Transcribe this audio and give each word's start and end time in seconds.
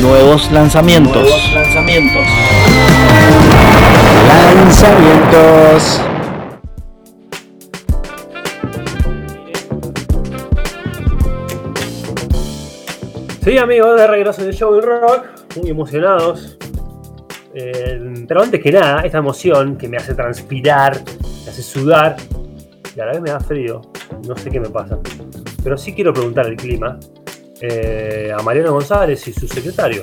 nuevos 0.00 0.50
lanzamientos. 0.50 1.22
Nuevos 1.22 1.52
lanzamientos. 1.52 2.26
Lanzamientos. 4.54 6.00
Sí, 13.42 13.58
amigos, 13.58 13.96
de 13.98 14.06
regreso 14.06 14.42
del 14.42 14.54
show 14.54 14.74
del 14.74 14.82
rock, 14.82 15.24
muy 15.56 15.70
emocionados. 15.70 16.56
Eh, 17.54 18.24
pero 18.28 18.42
antes 18.42 18.62
que 18.62 18.70
nada, 18.70 19.02
esta 19.02 19.18
emoción 19.18 19.76
que 19.76 19.88
me 19.88 19.96
hace 19.96 20.14
transpirar, 20.14 21.02
me 21.44 21.50
hace 21.50 21.62
sudar, 21.62 22.16
y 22.96 23.00
a 23.00 23.06
la 23.06 23.12
vez 23.12 23.20
me 23.20 23.30
da 23.30 23.40
frío, 23.40 23.82
no 24.26 24.36
sé 24.36 24.50
qué 24.50 24.60
me 24.60 24.68
pasa. 24.68 24.98
Pero 25.62 25.76
sí 25.76 25.92
quiero 25.94 26.12
preguntar 26.12 26.46
el 26.46 26.56
clima 26.56 26.98
eh, 27.60 28.32
a 28.36 28.42
Mariano 28.42 28.72
González 28.72 29.26
y 29.28 29.32
su 29.32 29.46
secretario. 29.46 30.02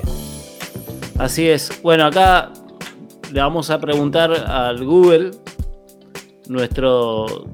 Así 1.18 1.48
es. 1.48 1.70
Bueno, 1.82 2.06
acá 2.06 2.52
le 3.32 3.40
vamos 3.40 3.70
a 3.70 3.80
preguntar 3.80 4.32
al 4.32 4.84
Google, 4.84 5.32
nuestro 6.46 7.46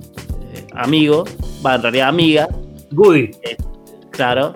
eh, 0.53 0.67
amigo, 0.75 1.25
va, 1.65 1.77
en 1.77 1.83
realidad 1.83 2.09
amiga. 2.09 2.49
Goody. 2.91 3.31
Eh, 3.43 3.57
claro. 4.11 4.53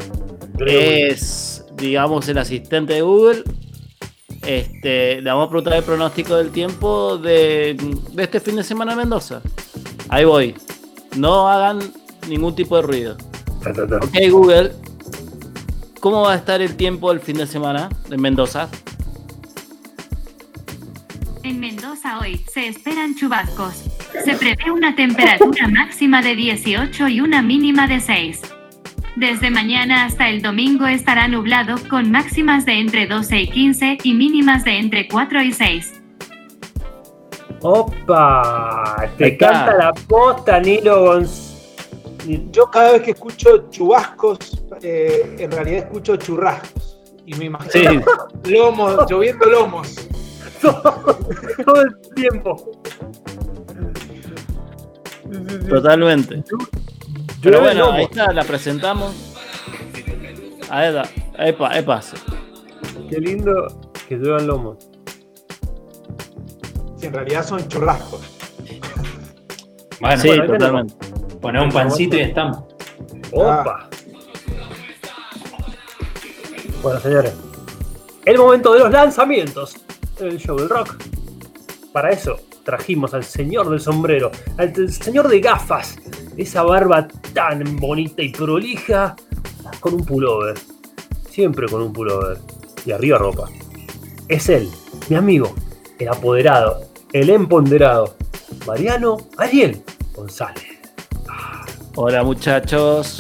Es, 0.66 1.64
digamos, 1.76 2.28
el 2.28 2.38
asistente 2.38 2.94
de 2.94 3.02
Google. 3.02 3.44
Este, 4.46 5.20
le 5.20 5.30
vamos 5.30 5.46
a 5.46 5.50
preguntar 5.50 5.74
el 5.74 5.84
pronóstico 5.84 6.36
del 6.36 6.50
tiempo 6.50 7.18
de, 7.18 7.76
de 8.12 8.22
este 8.22 8.40
fin 8.40 8.56
de 8.56 8.64
semana 8.64 8.92
en 8.92 8.98
Mendoza. 8.98 9.42
Ahí 10.08 10.24
voy. 10.24 10.54
No 11.16 11.48
hagan 11.48 11.80
ningún 12.28 12.54
tipo 12.54 12.76
de 12.76 12.82
ruido. 12.82 13.16
Ok, 14.00 14.30
Google. 14.30 14.72
¿Cómo 16.00 16.22
va 16.22 16.34
a 16.34 16.36
estar 16.36 16.62
el 16.62 16.76
tiempo 16.76 17.10
el 17.10 17.20
fin 17.20 17.38
de 17.38 17.46
semana 17.46 17.88
en 18.10 18.20
Mendoza? 18.20 18.68
En 21.42 21.58
Mendoza 21.58 22.18
hoy 22.20 22.44
se 22.52 22.68
esperan 22.68 23.16
chubascos. 23.16 23.84
Se 24.24 24.34
prevé 24.36 24.70
una 24.70 24.94
temperatura 24.94 25.66
máxima 25.72 26.22
de 26.22 26.36
18 26.36 27.08
y 27.08 27.20
una 27.20 27.42
mínima 27.42 27.88
de 27.88 28.00
6. 28.00 28.42
Desde 29.16 29.50
mañana 29.50 30.04
hasta 30.04 30.28
el 30.28 30.40
domingo 30.40 30.86
estará 30.86 31.26
nublado 31.26 31.76
con 31.88 32.12
máximas 32.12 32.64
de 32.64 32.78
entre 32.78 33.06
12 33.06 33.40
y 33.40 33.50
15 33.50 33.98
y 34.04 34.14
mínimas 34.14 34.62
de 34.64 34.78
entre 34.78 35.08
4 35.08 35.42
y 35.42 35.52
6. 35.52 36.00
¡Opa! 37.62 39.10
Te 39.16 39.36
canta 39.36 39.74
la 39.74 39.92
posta, 40.06 40.60
Nilo 40.60 41.02
González. 41.02 41.47
Yo 42.50 42.70
cada 42.70 42.92
vez 42.92 43.02
que 43.02 43.10
escucho 43.12 43.70
chubascos, 43.70 44.62
eh, 44.82 45.36
en 45.38 45.50
realidad 45.50 45.84
escucho 45.84 46.16
churrascos. 46.16 46.98
Y 47.24 47.34
me 47.34 47.46
imagino 47.46 48.02
lomos, 48.44 49.10
lloviendo 49.10 49.46
lomos. 49.46 50.08
Todo 50.60 51.82
el 51.82 52.14
tiempo. 52.14 52.70
Totalmente. 55.68 56.42
Pero 57.42 57.60
bueno, 57.60 57.92
ahí 57.92 58.04
está, 58.04 58.32
la 58.32 58.44
presentamos. 58.44 59.14
Ahí 60.68 60.88
está, 60.88 61.08
epa, 61.46 61.78
epa. 61.78 62.00
Qué 63.08 63.20
lindo 63.20 63.66
que 64.06 64.16
lluevan 64.16 64.46
lomos. 64.46 64.90
Si 66.96 67.06
en 67.06 67.12
realidad 67.14 67.46
son 67.46 67.66
churrascos. 67.68 68.20
Bueno, 70.00 70.22
Sí, 70.22 70.28
bueno, 70.28 70.46
totalmente. 70.46 71.07
Poner 71.40 71.62
un 71.62 71.70
pancito 71.70 72.16
y 72.16 72.20
estamos. 72.20 72.64
¡Opa! 73.32 73.88
Bueno, 76.82 77.00
señores. 77.00 77.34
El 78.24 78.38
momento 78.38 78.72
de 78.74 78.80
los 78.80 78.90
lanzamientos 78.90 79.76
en 80.20 80.28
el 80.28 80.38
show 80.38 80.56
del 80.58 80.68
rock. 80.68 80.96
Para 81.92 82.10
eso 82.10 82.36
trajimos 82.64 83.14
al 83.14 83.24
señor 83.24 83.70
del 83.70 83.80
sombrero, 83.80 84.30
al 84.58 84.92
señor 84.92 85.28
de 85.28 85.40
gafas, 85.40 85.96
esa 86.36 86.62
barba 86.62 87.08
tan 87.32 87.76
bonita 87.76 88.22
y 88.22 88.28
prolija, 88.28 89.16
con 89.80 89.94
un 89.94 90.04
pullover. 90.04 90.58
Siempre 91.30 91.66
con 91.68 91.82
un 91.82 91.92
pullover. 91.92 92.38
Y 92.84 92.92
arriba 92.92 93.18
ropa. 93.18 93.48
Es 94.28 94.48
él, 94.48 94.68
mi 95.08 95.16
amigo, 95.16 95.54
el 95.98 96.08
apoderado, 96.08 96.82
el 97.12 97.30
empoderado, 97.30 98.16
Mariano 98.66 99.16
Ariel 99.36 99.82
González. 100.14 100.77
Hola 102.00 102.22
muchachos. 102.22 103.18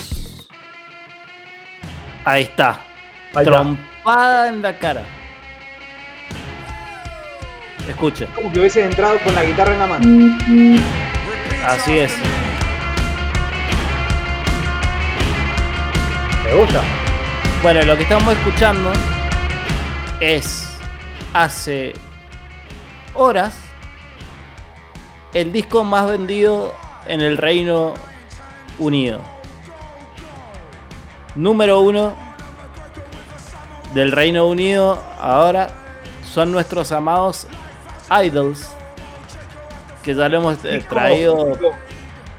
Ahí 2.24 2.44
está. 2.44 2.80
Ahí 3.34 3.44
está. 3.44 3.50
Trompada 3.50 4.48
en 4.50 4.62
la 4.62 4.78
cara. 4.78 5.02
Escuchen, 7.88 8.28
Como 8.36 8.52
que 8.52 8.60
hubiese 8.60 8.84
entrado 8.84 9.18
con 9.24 9.34
la 9.34 9.42
guitarra 9.42 9.72
en 9.72 9.78
la 9.80 9.86
mano. 9.88 10.36
así 11.66 11.98
es. 11.98 12.12
¿Te 16.44 16.54
gusta? 16.54 16.80
Bueno, 17.64 17.82
lo 17.82 17.96
que 17.96 18.04
estamos 18.04 18.32
escuchando 18.32 18.92
es 20.20 20.68
hace 21.34 21.94
horas 23.14 23.58
el 25.34 25.50
disco 25.50 25.82
más 25.82 26.08
vendido 26.08 26.72
en 27.08 27.22
el 27.22 27.38
Reino 27.38 27.94
Unido. 28.78 29.20
Número 31.34 31.80
uno 31.80 32.14
del 33.94 34.12
Reino 34.12 34.46
Unido 34.46 35.02
ahora 35.20 35.68
son 36.32 36.52
nuestros 36.52 36.92
amados 36.92 37.46
Idols, 38.24 38.68
que 40.02 40.14
ya 40.14 40.28
lo 40.28 40.38
hemos 40.38 40.64
eh, 40.64 40.84
traído 40.88 41.56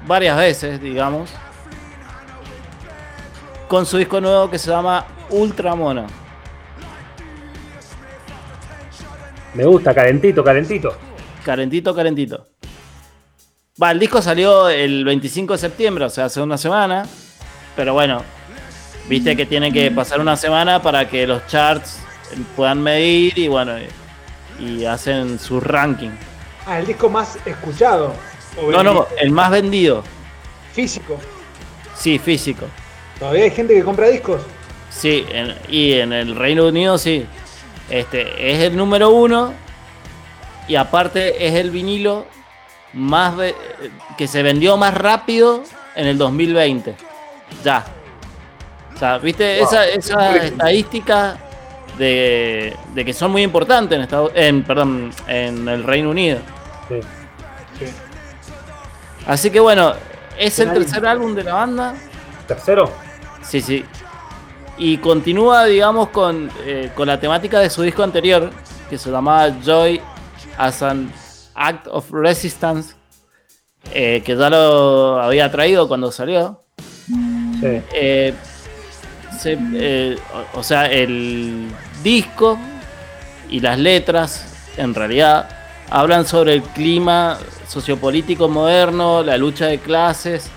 varias 0.05 0.37
veces, 0.37 0.81
digamos, 0.81 1.31
con 3.67 3.85
su 3.85 3.97
disco 3.97 4.19
nuevo 4.19 4.49
que 4.49 4.57
se 4.57 4.69
llama 4.69 5.05
Ultramona. 5.29 6.07
Me 9.53 9.65
gusta, 9.65 9.93
calentito, 9.93 10.43
calentito. 10.43 10.95
Calentito, 11.43 11.95
calentito. 11.95 12.48
Va, 13.81 13.91
el 13.91 13.99
disco 13.99 14.21
salió 14.21 14.67
el 14.69 15.05
25 15.05 15.53
de 15.53 15.59
septiembre, 15.59 16.05
o 16.05 16.09
sea, 16.09 16.25
hace 16.25 16.41
una 16.41 16.57
semana. 16.57 17.05
Pero 17.75 17.93
bueno, 17.93 18.23
viste 19.07 19.35
que 19.37 19.45
tiene 19.45 19.71
que 19.71 19.89
pasar 19.91 20.19
una 20.19 20.35
semana 20.35 20.81
para 20.81 21.07
que 21.07 21.25
los 21.25 21.45
charts 21.47 21.99
puedan 22.55 22.81
medir 22.81 23.37
y 23.37 23.47
bueno, 23.47 23.73
y, 24.59 24.65
y 24.65 24.85
hacen 24.85 25.39
su 25.39 25.61
ranking. 25.61 26.09
Ah, 26.65 26.79
el 26.79 26.87
disco 26.87 27.09
más 27.09 27.37
escuchado. 27.45 28.13
o 28.61 28.69
No, 28.71 28.83
no, 28.83 29.07
el 29.17 29.31
más 29.31 29.49
vendido. 29.51 30.03
Físico. 30.73 31.17
Sí, 31.95 32.19
físico. 32.19 32.65
Todavía 33.17 33.45
hay 33.45 33.51
gente 33.51 33.73
que 33.73 33.83
compra 33.83 34.07
discos. 34.09 34.41
Sí, 34.89 35.25
en- 35.29 35.55
y 35.69 35.93
en 35.93 36.11
el 36.11 36.35
Reino 36.35 36.67
Unido 36.67 36.97
sí. 36.97 37.25
Este 37.89 38.51
es 38.53 38.59
el 38.59 38.75
número 38.75 39.09
uno. 39.11 39.53
Y 40.67 40.75
aparte 40.75 41.47
es 41.47 41.55
el 41.55 41.71
vinilo 41.71 42.25
más 42.93 43.33
que 44.17 44.27
se 44.27 44.43
vendió 44.43 44.77
más 44.77 44.93
rápido 44.93 45.63
en 45.95 46.07
el 46.07 46.17
2020. 46.17 46.95
Ya. 47.63 47.85
O 48.95 48.97
sea, 48.97 49.17
viste, 49.17 49.61
esa, 49.61 49.87
esa 49.87 50.35
estadística 50.35 51.37
de, 51.97 52.75
de 52.93 53.05
que 53.05 53.13
son 53.13 53.31
muy 53.31 53.43
importantes 53.43 53.95
en 53.95 54.01
Estados 54.03 54.31
en, 54.35 54.63
perdón, 54.63 55.11
en 55.27 55.67
el 55.67 55.83
Reino 55.83 56.09
Unido. 56.09 56.39
Sí. 56.87 56.99
Así 59.27 59.51
que 59.51 59.59
bueno, 59.59 59.93
es 60.37 60.57
el 60.59 60.73
tercer 60.73 61.05
álbum 61.05 61.35
de 61.35 61.43
la 61.43 61.53
banda. 61.53 61.95
Tercero. 62.47 62.91
Sí, 63.43 63.61
sí. 63.61 63.85
Y 64.77 64.97
continúa, 64.97 65.65
digamos, 65.65 66.09
con, 66.09 66.49
eh, 66.65 66.91
con 66.95 67.07
la 67.07 67.19
temática 67.19 67.59
de 67.59 67.69
su 67.69 67.81
disco 67.83 68.01
anterior, 68.01 68.49
que 68.89 68.97
se 68.97 69.11
llamaba 69.11 69.49
Joy 69.63 70.01
as 70.57 70.81
an 70.81 71.11
Act 71.59 71.87
of 71.91 72.09
Resistance, 72.11 72.95
eh, 73.91 74.21
que 74.25 74.35
ya 74.35 74.49
lo 74.49 75.21
había 75.21 75.51
traído 75.51 75.87
cuando 75.87 76.11
salió. 76.11 76.63
Sí. 77.05 77.81
Eh, 77.93 78.33
se- 79.37 79.57
eh, 79.73 80.17
o, 80.55 80.59
o 80.59 80.63
sea, 80.63 80.85
el 80.85 81.67
disco 82.01 82.57
y 83.49 83.59
las 83.59 83.77
letras, 83.77 84.71
en 84.77 84.93
realidad, 84.95 85.49
hablan 85.89 86.25
sobre 86.25 86.53
el 86.53 86.61
clima 86.61 87.37
sociopolítico 87.67 88.47
moderno, 88.47 89.21
la 89.23 89.37
lucha 89.37 89.65
de 89.65 89.79
clases, 89.79 90.49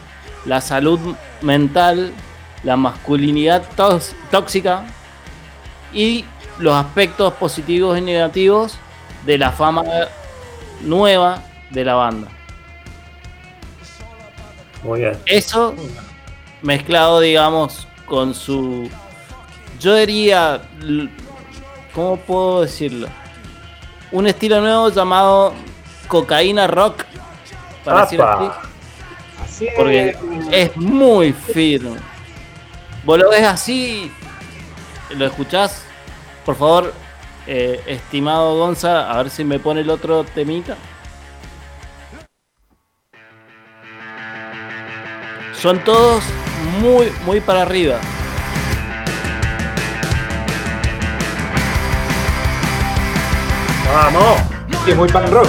la 0.44 0.60
salud 0.60 1.00
mental, 1.40 2.12
la 2.64 2.76
masculinidad 2.76 3.64
tóxica 4.30 4.84
y 5.92 6.24
los 6.58 6.74
aspectos 6.74 7.32
positivos 7.34 7.98
y 7.98 8.02
negativos 8.02 8.76
de 9.26 9.38
la 9.38 9.50
fama 9.50 9.82
nueva 10.82 11.42
de 11.70 11.84
la 11.84 11.94
banda. 11.94 12.28
Muy 14.82 15.00
bien. 15.00 15.18
Eso 15.26 15.74
mezclado, 16.62 17.20
digamos, 17.20 17.86
con 18.06 18.34
su. 18.34 18.88
Yo 19.80 19.94
diría. 19.94 20.62
¿cómo 21.94 22.16
puedo 22.16 22.62
decirlo? 22.62 23.08
Un 24.10 24.26
estilo 24.26 24.60
nuevo 24.60 24.88
llamado 24.90 25.54
cocaína 26.08 26.66
rock. 26.66 27.04
Para 27.84 28.02
decir 28.02 28.20
¡Apa! 28.20 28.60
así. 29.44 29.68
Porque 29.76 30.16
es 30.50 30.76
muy 30.76 31.32
firme. 31.32 31.98
Vos 33.04 33.18
lo 33.18 33.30
ves 33.30 33.42
así, 33.42 34.12
lo 35.10 35.26
escuchás. 35.26 35.84
Por 36.44 36.56
favor, 36.56 36.92
eh, 37.46 37.82
estimado 37.86 38.56
Gonza, 38.56 39.10
a 39.10 39.16
ver 39.22 39.30
si 39.30 39.44
me 39.44 39.58
pone 39.58 39.80
el 39.82 39.90
otro 39.90 40.24
temita. 40.24 40.76
Son 45.54 45.78
todos 45.84 46.22
muy, 46.80 47.12
muy 47.24 47.40
para 47.40 47.62
arriba. 47.62 47.98
¡Vamos! 53.94 54.40
Es 54.86 54.96
muy 54.96 55.08
punk 55.08 55.28
rock. 55.28 55.48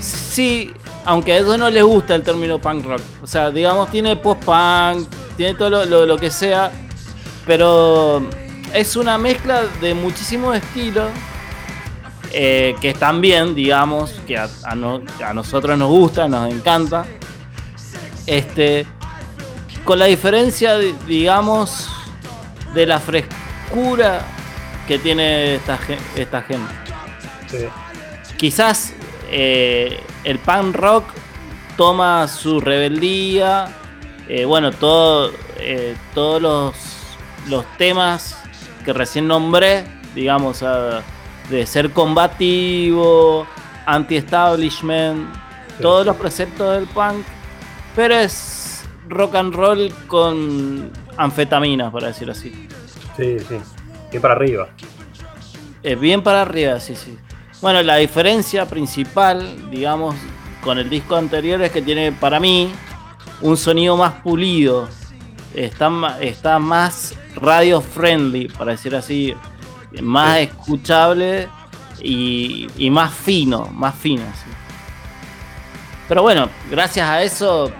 Sí, 0.00 0.72
aunque 1.04 1.32
a 1.34 1.38
eso 1.38 1.56
no 1.56 1.70
les 1.70 1.82
gusta 1.84 2.14
el 2.14 2.22
término 2.22 2.58
punk 2.58 2.84
rock. 2.84 3.00
O 3.22 3.26
sea, 3.26 3.50
digamos, 3.50 3.90
tiene 3.90 4.16
post-punk, 4.16 5.08
tiene 5.36 5.54
todo 5.54 5.70
lo, 5.70 5.84
lo- 5.84 6.06
lo 6.06 6.16
que 6.18 6.30
sea, 6.30 6.70
pero 7.46 8.22
es 8.72 8.96
una 8.96 9.18
mezcla 9.18 9.62
de 9.80 9.94
muchísimos 9.94 10.56
estilos 10.56 11.10
eh, 12.32 12.74
que 12.80 12.90
están 12.90 13.20
bien, 13.20 13.54
digamos, 13.54 14.12
que 14.26 14.38
a, 14.38 14.48
a 14.64 14.74
no- 14.74 15.02
a 15.24 15.34
nosotros 15.34 15.76
nos 15.78 15.88
gusta, 15.90 16.28
nos 16.28 16.50
encanta. 16.52 17.04
Este, 18.26 18.86
con 19.84 19.98
la 19.98 20.06
diferencia, 20.06 20.76
digamos, 20.78 21.88
de 22.74 22.86
la 22.86 23.00
frescura 23.00 24.22
que 24.88 24.98
tiene 24.98 25.56
esta, 25.56 25.78
esta 26.16 26.42
gente 26.42 26.72
Sí. 27.48 27.66
quizás 28.38 28.94
eh, 29.30 30.00
el 30.24 30.38
punk 30.38 30.74
rock 30.74 31.04
toma 31.76 32.26
su 32.28 32.60
rebeldía, 32.60 33.68
eh, 34.28 34.46
bueno, 34.46 34.72
todo, 34.72 35.32
todos 36.14 36.40
los, 36.40 36.74
los 37.48 37.66
temas 37.76 38.38
que 38.84 38.92
recién 38.92 39.26
nombré, 39.28 39.84
digamos, 40.14 40.64
de 41.50 41.66
ser 41.66 41.90
combativo, 41.92 43.46
anti-establishment, 43.86 45.34
Sí. 45.76 45.82
todos 45.82 46.04
los 46.04 46.16
preceptos 46.16 46.74
del 46.76 46.86
punk, 46.86 47.24
pero 47.96 48.14
es 48.14 48.84
rock 49.08 49.34
and 49.36 49.54
roll 49.54 49.92
con 50.06 50.90
anfetaminas, 51.16 51.90
por 51.90 52.02
decirlo 52.04 52.32
así. 52.32 52.68
Sí, 53.16 53.38
sí. 53.38 53.56
Bien 54.10 54.20
para 54.22 54.34
arriba. 54.34 54.68
Eh, 55.82 55.94
bien 55.94 56.22
para 56.22 56.42
arriba, 56.42 56.78
sí, 56.78 56.94
sí. 56.94 57.16
Bueno, 57.62 57.82
la 57.82 57.96
diferencia 57.96 58.66
principal, 58.66 59.70
digamos, 59.70 60.14
con 60.62 60.78
el 60.78 60.88
disco 60.90 61.16
anterior 61.16 61.60
es 61.62 61.72
que 61.72 61.80
tiene 61.82 62.12
para 62.12 62.38
mí 62.38 62.70
un 63.40 63.56
sonido 63.56 63.96
más 63.96 64.12
pulido. 64.22 64.88
Está, 65.54 66.18
está 66.20 66.58
más 66.58 67.14
radio 67.42 67.80
friendly, 67.80 68.48
para 68.48 68.72
decir 68.72 68.94
así. 68.96 69.34
Más 70.00 70.36
Sí. 70.38 70.42
escuchable 70.44 71.48
y, 72.00 72.66
y 72.78 72.90
más 72.90 73.12
fino, 73.12 73.66
más 73.72 73.94
fino. 73.94 74.22
sí. 74.42 74.50
Pero 76.08 76.22
bueno, 76.22 76.48
gracias 76.70 77.08
a 77.08 77.22
eso 77.22 77.70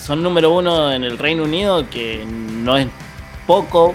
son 0.00 0.22
número 0.22 0.50
uno 0.52 0.92
en 0.92 1.04
el 1.04 1.18
Reino 1.18 1.44
Unido, 1.44 1.88
que 1.88 2.24
no 2.26 2.76
es 2.76 2.88
poco 3.46 3.94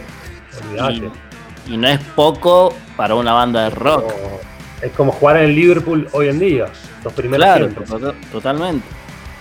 y, 1.67 1.73
y 1.73 1.77
no 1.77 1.87
es 1.87 1.99
poco 2.15 2.73
para 2.95 3.15
una 3.15 3.33
banda 3.33 3.65
de 3.65 3.69
rock. 3.71 4.03
Como- 4.11 4.39
es 4.81 4.91
como 4.91 5.11
jugar 5.11 5.37
en 5.37 5.43
el 5.45 5.55
Liverpool 5.55 6.07
hoy 6.13 6.27
en 6.29 6.39
día. 6.39 6.65
Los 7.03 7.11
primeros 7.13 7.43
Claro, 7.45 7.67
tiempos. 7.67 7.99
to- 8.01 8.13
totalmente. 8.31 8.85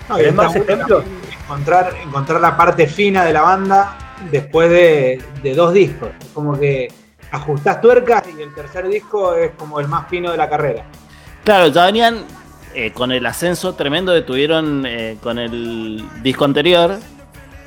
No, 0.08 0.14
y 0.14 0.18
¿Tenés 0.22 0.30
está 0.32 0.42
más 0.44 0.56
ejemplos? 0.56 1.04
Encontrar, 1.44 1.94
encontrar 2.02 2.40
la 2.40 2.56
parte 2.56 2.86
fina 2.86 3.24
de 3.24 3.32
la 3.32 3.42
banda 3.42 3.96
después 4.30 4.70
de, 4.70 5.54
dos 5.54 5.72
discos. 5.72 6.10
Como 6.34 6.58
que 6.58 6.88
ajustás 7.30 7.80
tuercas 7.80 8.24
y 8.36 8.40
el 8.40 8.54
tercer 8.54 8.88
disco 8.88 9.34
es 9.34 9.52
como 9.52 9.80
el 9.80 9.88
más 9.88 10.08
fino 10.08 10.30
de 10.30 10.36
la 10.36 10.48
carrera. 10.48 10.84
Claro, 11.44 11.68
ya 11.68 11.86
venían 11.86 12.24
eh, 12.74 12.92
con 12.92 13.12
el 13.12 13.24
ascenso 13.26 13.74
tremendo 13.74 14.12
que 14.12 14.22
tuvieron 14.22 14.84
eh, 14.86 15.16
con 15.22 15.38
el 15.38 16.04
disco 16.22 16.44
anterior, 16.44 16.98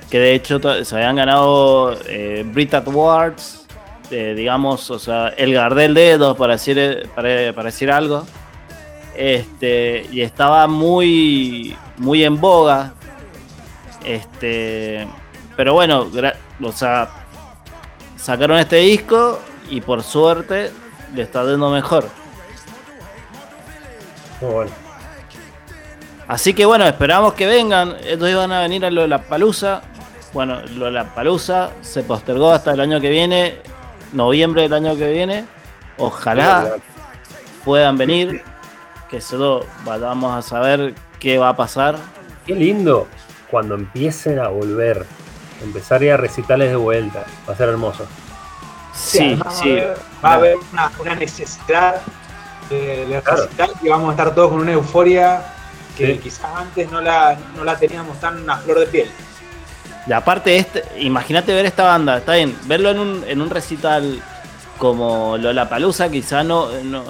que 0.10 0.20
de 0.20 0.34
hecho 0.34 0.60
se 0.84 0.96
habían 0.96 1.16
ganado 1.16 1.98
eh, 2.08 2.44
Brit 2.46 2.74
Awards, 2.74 3.66
digamos, 4.10 4.90
o 4.90 4.98
sea, 4.98 5.28
el 5.30 5.54
Gardel 5.54 5.94
Dedos, 5.94 6.36
para 6.36 6.54
decir, 6.54 7.08
para 7.14 7.64
decir 7.64 7.92
algo. 7.92 8.26
Este, 9.16 10.08
y 10.12 10.22
estaba 10.22 10.66
muy, 10.66 11.76
muy 11.98 12.24
en 12.24 12.40
boga. 12.40 12.94
Este, 14.06 15.06
pero 15.60 15.74
bueno, 15.74 16.10
o 16.64 16.72
sea, 16.72 17.10
sacaron 18.16 18.60
este 18.60 18.78
disco 18.78 19.42
y 19.70 19.82
por 19.82 20.04
suerte 20.04 20.72
le 21.14 21.24
está 21.24 21.44
dando 21.44 21.70
mejor. 21.70 22.06
Muy 24.40 24.52
bueno. 24.54 24.72
Así 26.30 26.54
que 26.54 26.64
bueno, 26.64 26.86
esperamos 26.86 27.34
que 27.34 27.46
vengan. 27.46 27.98
Estos 28.06 28.30
iban 28.30 28.54
a 28.54 28.62
venir 28.62 28.86
a 28.86 28.90
lo 28.90 29.02
de 29.02 29.10
la 29.10 29.22
palusa. 29.22 29.82
Bueno, 30.32 30.62
lo 30.78 30.86
de 30.86 30.92
la 30.92 31.14
palusa 31.14 31.72
se 31.82 32.04
postergó 32.04 32.52
hasta 32.52 32.72
el 32.72 32.80
año 32.80 33.02
que 33.02 33.10
viene, 33.10 33.58
noviembre 34.14 34.62
del 34.62 34.72
año 34.72 34.96
que 34.96 35.12
viene. 35.12 35.44
Ojalá 35.98 36.76
puedan 37.66 37.98
venir, 37.98 38.44
que 39.10 39.20
solo 39.20 39.66
vayamos 39.84 40.38
a 40.38 40.42
saber 40.42 40.96
qué 41.20 41.38
va 41.38 41.50
a 41.50 41.58
pasar. 41.58 41.98
Qué 42.46 42.56
lindo 42.56 43.10
cuando 43.52 43.76
empiecen 43.76 44.40
a 44.40 44.48
volver. 44.48 45.06
Empezar 45.62 46.02
a 46.02 46.06
ir 46.06 46.12
a 46.12 46.18
recitales 46.18 46.70
de 46.70 46.76
vuelta. 46.76 47.26
Va 47.48 47.54
a 47.54 47.56
ser 47.58 47.70
hermoso. 47.70 48.06
Sí, 48.94 49.40
sí. 49.52 49.76
Va 49.76 49.82
a 49.82 49.84
haber, 49.84 49.98
va 50.24 50.30
a 50.30 50.34
haber 50.34 50.56
una, 50.74 50.92
una 51.00 51.16
necesidad 51.16 52.02
de, 52.70 53.06
de 53.06 53.22
Claro. 53.22 53.44
recital 53.44 53.72
y 53.82 53.90
vamos 53.90 54.10
a 54.10 54.12
estar 54.12 54.36
todos 54.36 54.50
con 54.52 54.60
una 54.62 54.72
euforia 54.74 55.42
que 55.98 56.14
Sí. 56.14 56.20
quizás 56.20 56.46
antes 56.56 56.90
no 56.92 57.02
la, 57.02 57.38
no 57.56 57.64
la 57.64 57.78
teníamos 57.78 58.20
tan 58.20 58.50
a 58.50 58.58
flor 58.58 58.80
de 58.80 58.86
piel. 58.88 59.10
Y 60.08 60.14
aparte, 60.14 60.56
este, 60.58 60.84
imagínate 61.00 61.54
ver 61.54 61.66
esta 61.66 61.84
banda, 61.84 62.18
está 62.18 62.34
bien, 62.36 62.58
verlo 62.66 62.90
en 62.90 63.00
un, 63.00 63.24
en 63.28 63.42
un 63.42 63.50
recital 63.50 64.22
como 64.78 65.38
Lollapalooza 65.38 66.10
quizá 66.10 66.44
no, 66.44 66.68
no- 66.84 67.04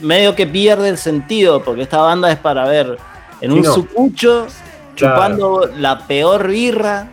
medio 0.00 0.34
que 0.34 0.46
pierde 0.46 0.88
el 0.88 0.98
sentido, 0.98 1.62
porque 1.62 1.82
esta 1.82 1.98
banda 1.98 2.30
es 2.30 2.38
para 2.38 2.64
ver 2.66 2.98
en 3.40 3.52
Sí, 3.52 3.56
un 3.58 3.62
no. 3.62 3.72
sucucho, 3.72 4.46
Claro. 4.96 5.14
chupando 5.14 5.70
la 5.76 6.06
peor 6.06 6.48
birra, 6.48 7.08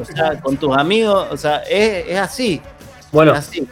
o 0.00 0.04
sea, 0.04 0.40
con 0.40 0.56
tus 0.56 0.76
amigos, 0.76 1.28
o 1.30 1.36
sea, 1.36 1.58
es, 1.68 2.08
es 2.08 2.18
así, 2.18 2.60
Bueno, 3.10 3.32
es 3.32 3.38
así. 3.38 3.66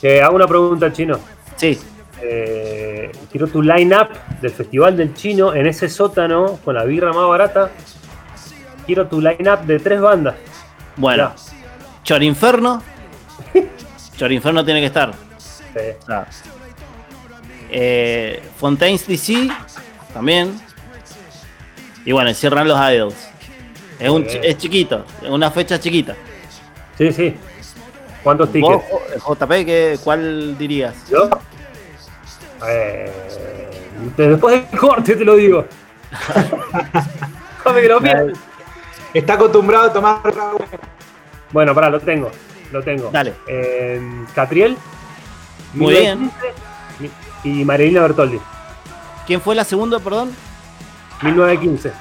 te 0.00 0.22
hago 0.22 0.36
una 0.36 0.46
pregunta, 0.46 0.92
Chino. 0.92 1.18
Sí, 1.56 1.78
Eh, 2.22 3.10
quiero 3.32 3.46
tu 3.46 3.62
line-up 3.62 4.08
del 4.42 4.50
Festival 4.50 4.94
del 4.94 5.14
Chino 5.14 5.54
en 5.54 5.66
ese 5.66 5.88
sótano 5.88 6.58
con 6.64 6.74
la 6.74 6.84
birra 6.84 7.14
más 7.14 7.26
barata. 7.26 7.70
Quiero 8.84 9.06
tu 9.06 9.20
line-up 9.22 9.60
de 9.64 9.78
tres 9.78 10.00
bandas. 10.02 10.34
bueno, 10.96 11.32
Chorinferno, 12.04 12.82
Chorinferno 14.18 14.62
tiene 14.64 14.80
que 14.80 14.86
estar. 14.86 15.12
Sí. 15.38 15.78
Eh, 17.70 18.42
Fontaine's 18.58 19.06
DC 19.06 19.48
también. 20.12 20.60
Y 22.04 22.12
bueno, 22.12 22.32
cierran 22.34 22.66
los 22.68 22.78
Idols. 22.92 23.29
Es, 24.00 24.08
un, 24.08 24.26
es 24.26 24.56
chiquito, 24.58 25.04
es 25.22 25.28
una 25.28 25.50
fecha 25.50 25.78
chiquita. 25.78 26.16
Sí, 26.96 27.12
sí. 27.12 27.36
¿Cuántos 28.22 28.48
¿Vos, 28.48 28.52
tickets? 28.52 29.20
J- 29.22 29.46
JP, 29.46 29.64
¿qué- 29.66 29.98
cuál 30.02 30.56
dirías? 30.58 30.94
¿Yo? 31.10 31.28
Eh, 32.68 33.10
después 34.16 34.70
del 34.70 34.78
corte 34.78 35.16
te 35.16 35.24
lo 35.24 35.36
digo. 35.36 35.64
Déjame 37.58 37.82
que 37.82 37.88
lo. 37.88 38.00
Está 39.14 39.34
acostumbrado 39.34 39.86
a 39.88 39.92
tomar 39.92 40.20
Bueno, 41.52 41.74
pará, 41.74 41.90
lo 41.90 42.00
tengo. 42.00 42.30
Lo 42.72 42.82
tengo. 42.82 43.10
Dale. 43.10 43.34
Eh, 43.48 44.00
Catriel. 44.34 44.76
Muy 45.74 45.92
bien. 45.94 46.30
1915, 47.00 47.10
Y 47.44 47.64
Marilina 47.64 48.02
Bertoldi. 48.02 48.38
¿Quién 49.26 49.40
fue 49.40 49.54
la 49.54 49.64
segunda, 49.64 49.98
perdón? 49.98 50.30
1915. 51.22 51.92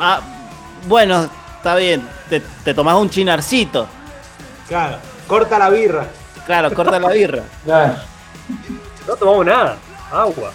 Ah, 0.00 0.20
bueno, 0.86 1.28
está 1.56 1.74
bien. 1.76 2.06
Te, 2.28 2.40
te 2.40 2.74
tomás 2.74 2.96
un 2.96 3.08
chinarcito. 3.10 3.86
Claro, 4.68 4.96
corta 5.26 5.58
la 5.58 5.70
birra. 5.70 6.06
Claro, 6.46 6.72
corta 6.74 6.98
la 6.98 7.08
birra. 7.08 7.42
No 9.06 9.16
tomamos 9.16 9.46
nada. 9.46 9.76
Agua. 10.12 10.50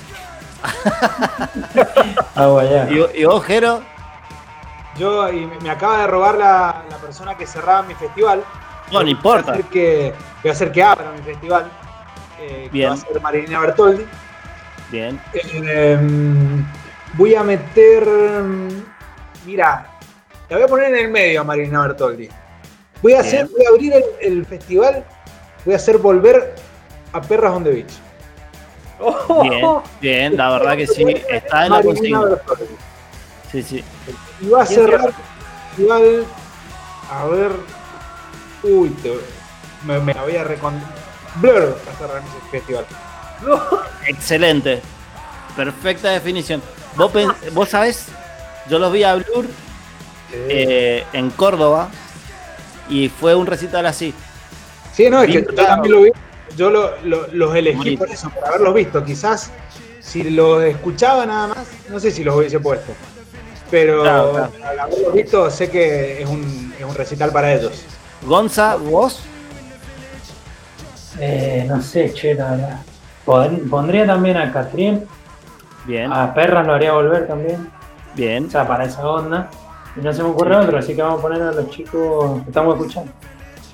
Agua 2.36 2.64
ya. 2.64 2.88
¿Y, 2.90 3.22
y 3.22 3.26
vos, 3.26 3.44
Jero? 3.46 3.82
Yo, 4.98 5.30
y 5.30 5.48
me, 5.62 5.70
acaba 5.72 6.00
de 6.00 6.08
robar 6.08 6.36
la, 6.36 6.84
la 6.90 6.98
persona 6.98 7.36
que 7.36 7.48
cerraba 7.48 7.82
mi 7.84 7.96
festival. 7.96 8.44
No, 8.92 9.02
no 9.02 9.10
importa. 9.10 9.54
Voy 9.54 9.62
a 9.62 9.64
hacer 9.64 9.72
que, 9.72 10.14
voy 10.44 10.50
a 10.50 10.54
hacer 10.54 10.72
que 10.72 10.84
abra 10.84 11.12
mi 11.12 11.22
festival. 11.24 11.72
eh, 12.40 12.64
que 12.66 12.70
Bien. 12.70 12.90
va 12.92 12.94
a 12.94 12.98
ser 12.98 13.22
Marilina 13.22 13.60
Bertoldi. 13.60 14.06
Bien. 14.92 15.20
Eh, 15.34 15.98
voy 17.14 17.34
a 17.36 17.44
meter. 17.44 18.08
Mira, 19.46 19.88
la 20.54 20.60
voy 20.60 20.66
a 20.66 20.68
poner 20.68 20.94
en 20.94 21.06
el 21.06 21.12
medio 21.12 21.42
a 21.42 21.44
Marilina 21.44 21.82
Bertoldi. 21.82 22.30
Voy 23.02 23.14
a, 23.14 23.22
hacer, 23.22 23.48
voy 23.48 23.66
a 23.66 23.70
abrir 23.70 23.94
el, 23.94 24.04
el 24.22 24.46
festival. 24.46 25.04
Voy 25.66 25.74
a 25.74 25.78
hacer 25.78 25.98
volver 25.98 26.54
a 27.12 27.22
Perras 27.22 27.54
on 27.54 27.64
the 27.64 27.72
Beach. 27.72 27.92
Bien, 29.42 29.66
bien, 30.00 30.38
la 30.38 30.52
verdad 30.52 30.78
que 30.78 30.86
sí, 30.86 31.04
está 31.28 31.66
en 31.66 31.72
la 31.72 31.82
consigna. 31.82 32.22
Sí, 33.52 33.64
sí. 33.64 33.84
Y 34.42 34.50
va 34.50 34.62
a 34.62 34.66
¿Quién 34.68 34.80
cerrar 34.80 35.14
festival. 35.70 36.26
A 37.10 37.26
ver. 37.26 37.52
Uy, 38.62 38.90
te- 38.90 39.20
me, 39.86 40.00
me 40.00 40.14
la 40.14 40.22
voy 40.22 40.36
a 40.36 40.44
recon. 40.44 40.80
Blur 41.38 41.76
va 41.88 41.92
a 41.92 41.96
cerrar 41.96 42.22
ese 42.22 42.52
festival. 42.52 42.86
Excelente. 44.08 44.82
Perfecta 45.56 46.12
definición. 46.12 46.62
Vos, 46.96 47.12
vos 47.54 47.70
sabés, 47.70 48.08
yo 48.70 48.78
los 48.78 48.94
vi 48.94 49.04
a 49.04 49.16
Blur 49.16 49.48
eh, 50.34 51.04
en 51.14 51.30
Córdoba 51.32 51.90
y 52.90 53.10
fue 53.10 53.36
un 53.36 53.46
recital 53.46 53.86
así. 53.86 54.14
Sí, 54.94 55.10
no, 55.10 55.22
es 55.24 55.28
que 55.32 55.44
yo 55.44 55.54
también 55.56 55.94
lo 55.96 56.02
vi. 56.04 56.12
Yo 56.56 56.70
lo- 56.70 56.92
lo- 57.04 57.28
los 57.32 57.56
elegí 57.56 57.78
Bonito. 57.78 58.00
por 58.06 58.10
eso, 58.14 58.30
por 58.30 58.46
haberlos 58.46 58.74
visto. 58.76 59.04
Quizás 59.04 59.52
si 60.00 60.30
los 60.30 60.62
escuchaba 60.64 61.26
nada 61.26 61.48
más, 61.48 61.68
no 61.90 62.00
sé 62.00 62.12
si 62.12 62.24
los 62.24 62.36
hubiese 62.36 62.60
puesto. 62.60 62.92
Pero 63.72 64.02
Claro, 64.04 64.32
claro. 64.32 64.52
al 64.70 64.80
haberlos 64.80 65.14
visto, 65.14 65.50
sé 65.50 65.70
que 65.72 66.22
es 66.22 66.30
un, 66.30 66.74
es 66.78 66.86
un 66.86 66.94
recital 66.94 67.32
para 67.32 67.54
ellos. 67.54 67.84
Gonza, 68.22 68.76
vos, 68.76 69.22
Eh, 71.20 71.66
no 71.68 71.82
sé, 71.82 72.12
che, 72.14 72.34
la 72.34 72.52
verdad. 72.52 72.80
Pon- 73.26 73.70
Pondría 73.70 74.06
también 74.06 74.38
a 74.38 74.52
Catrien. 74.52 75.06
bien, 75.86 76.12
A 76.12 76.34
Perras 76.34 76.66
lo 76.66 76.74
haría 76.74 76.92
volver 76.94 77.28
también. 77.28 77.70
bien. 78.16 78.46
O 78.48 78.50
sea, 78.52 78.68
para 78.68 78.86
esa 78.86 79.08
onda. 79.08 79.50
Y 79.96 80.00
no 80.02 80.14
se 80.14 80.24
me 80.24 80.30
ocurre 80.30 80.56
otro, 80.56 80.78
así 80.78 80.96
que 80.96 81.02
vamos 81.02 81.20
a 81.20 81.22
poner 81.22 81.42
a 81.42 81.52
los 81.52 81.70
chicos 81.70 82.42
que 82.44 82.50
estamos 82.50 82.76
escuchando. 82.76 83.12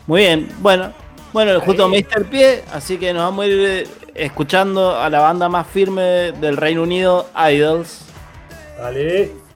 Muy 0.07 0.21
bien, 0.21 0.49
bueno, 0.59 0.91
bueno, 1.31 1.59
justo 1.61 1.89
el 1.93 2.25
pie, 2.25 2.63
así 2.73 2.97
que 2.97 3.13
nos 3.13 3.23
vamos 3.23 3.45
a 3.45 3.47
ir 3.47 3.65
eh, 3.65 3.87
escuchando 4.15 4.97
a 4.97 5.09
la 5.09 5.19
banda 5.19 5.47
más 5.47 5.67
firme 5.67 6.01
del 6.33 6.57
Reino 6.57 6.83
Unido, 6.83 7.27
Idols. 7.35 8.05
Dale. 8.77 9.48